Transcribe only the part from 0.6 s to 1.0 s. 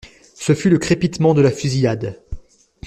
le